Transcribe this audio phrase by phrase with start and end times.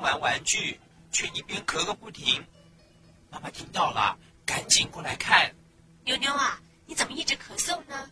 [0.00, 0.78] 玩玩具，
[1.10, 2.46] 却一边咳个不停。
[3.30, 5.54] 妈妈听到了，赶紧过来看。
[6.04, 8.10] 妞妞啊，你怎么一直咳嗽呢？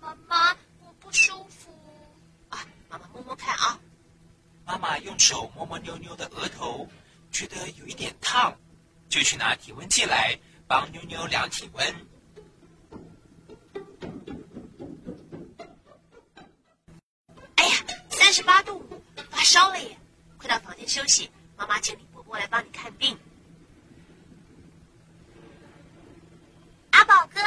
[0.00, 0.50] 妈妈，
[0.80, 1.70] 我不舒服。
[2.50, 3.78] 啊，妈妈摸摸看啊。
[4.66, 6.88] 妈妈用手摸摸妞妞的额头，
[7.30, 8.54] 觉得有一点烫，
[9.08, 12.06] 就去拿体温计来帮妞妞量体温。
[17.56, 17.76] 哎呀，
[18.10, 19.96] 三十八度五，发烧了耶！
[20.88, 23.16] 休息，妈妈请李伯伯来帮你看病。
[26.92, 27.40] 阿宝哥，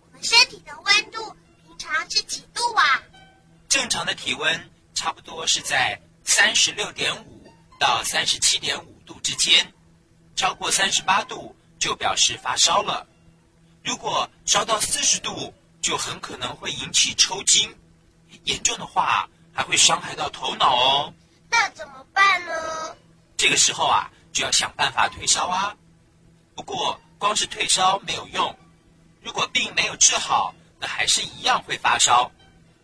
[0.00, 3.02] 我们身体的温度平常是几度啊？
[3.68, 9.72] 正常的体温差不多是在三十六点五到三十七点五度之间，
[10.34, 13.06] 超过三十八度就表示发烧了。
[13.84, 17.72] 如果烧到四十度，就很可能会引起抽筋，
[18.44, 21.14] 严重的话还会伤害到头脑哦。
[21.68, 22.96] 那怎么办呢？
[23.36, 25.76] 这个时候啊，就要想办法退烧啊。
[26.56, 28.58] 不过光是退烧没有用，
[29.20, 32.30] 如果病没有治好，那还是一样会发烧。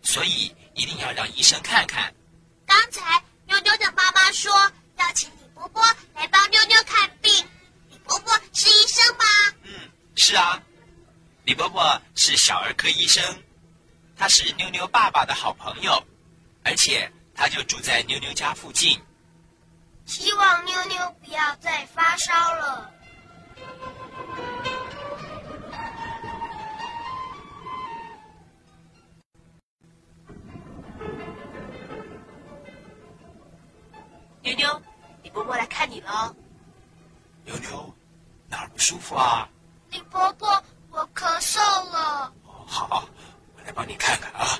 [0.03, 2.13] 所以一定要让医生看看。
[2.67, 4.53] 刚才妞妞的妈妈说
[4.97, 5.81] 要请李伯伯
[6.13, 7.33] 来帮妞妞看病。
[7.89, 9.23] 李伯伯是医生吗？
[9.63, 10.61] 嗯，是啊。
[11.43, 13.23] 李伯伯是小儿科医生，
[14.15, 16.05] 他是妞妞爸爸的好朋友，
[16.63, 17.11] 而且。
[17.35, 18.99] 他就住在妞妞家附近。
[20.05, 22.91] 希望妞妞不要再发烧了。
[34.41, 34.81] 妞妞，
[35.23, 36.35] 李伯伯来看你了。
[37.45, 37.95] 妞妞，
[38.47, 39.49] 哪儿不舒服啊？
[39.89, 41.59] 李伯伯，我咳嗽
[41.89, 42.31] 了。
[42.43, 43.09] 哦，好，
[43.55, 44.59] 我来帮你看看啊。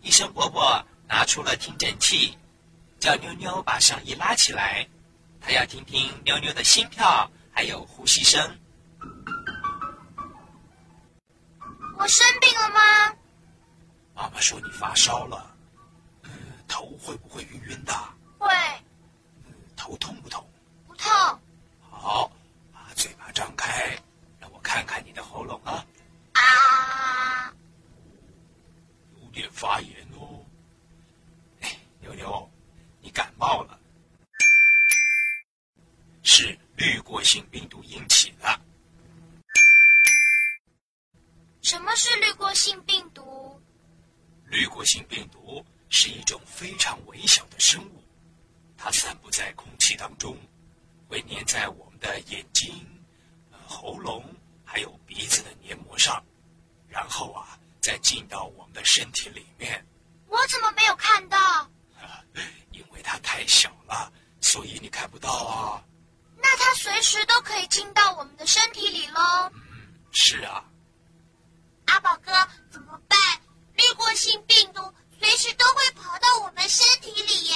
[0.00, 0.65] 医生伯伯。
[1.36, 2.34] 拿出了听诊器，
[2.98, 4.88] 叫妞妞把上衣拉起来，
[5.38, 8.40] 他要听听妞妞的心跳还有呼吸声。
[11.98, 13.16] 我生病了吗？
[14.14, 15.54] 妈妈说你发烧了，
[16.66, 17.92] 头会不会晕晕的？
[36.28, 38.60] 是滤过性病毒引起的。
[41.62, 43.62] 什么是滤过性病毒？
[44.44, 48.02] 滤过性病毒是一种非常微小的生物，
[48.76, 50.36] 它散布在空气当中，
[51.08, 52.84] 会粘在我们的眼睛、
[53.64, 54.24] 喉咙
[54.64, 56.20] 还有鼻子的黏膜上，
[56.88, 59.86] 然后啊，再进到我们的身体里面。
[60.26, 61.70] 我怎么没有看到？
[62.72, 65.85] 因为它太小了，所以你看不到啊。
[66.96, 69.20] 随时都可以进到我们的身体里喽。
[69.52, 69.60] 嗯，
[70.12, 70.64] 是啊。
[71.88, 72.32] 阿宝哥，
[72.70, 73.18] 怎么办？
[73.74, 74.80] 滤过性病毒
[75.20, 77.54] 随时都会跑到我们身体里耶，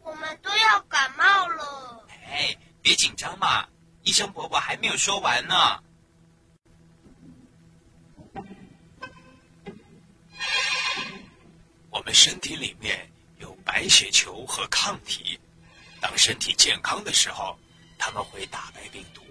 [0.00, 2.04] 我们都要感冒了。
[2.28, 3.68] 哎，别紧张嘛，
[4.02, 5.80] 医生伯伯还没有说完呢。
[11.90, 13.08] 我们身体里面
[13.38, 13.56] 有。
[13.64, 15.38] 白血球和抗体，
[16.00, 17.58] 当身体健康的时候，
[17.98, 19.22] 他们会打败病毒。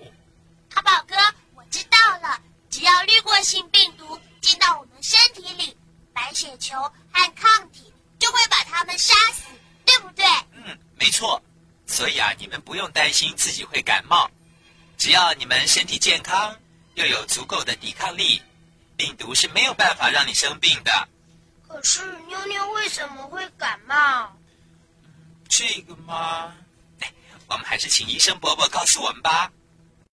[0.74, 1.16] 阿宝哥，
[1.56, 2.40] 我知道了，
[2.70, 5.78] 只要滤过性病毒进到我们身体里，
[6.14, 6.76] 白血球
[7.12, 9.44] 和抗体就会把它们杀死，
[9.86, 10.26] 对不对？
[10.54, 11.42] 嗯，没错。
[11.88, 14.30] 所以啊，你们不用担心自己会感冒，
[14.98, 16.58] 只要你们身体健康，
[16.96, 18.42] 又有足够的抵抗力，
[18.98, 21.08] 病毒是没有办法让你生病的。
[21.68, 24.36] 可是妞妞为什么会感冒？
[25.48, 26.56] 这个嘛，
[27.48, 29.52] 我们还是请医生伯伯告诉我们吧。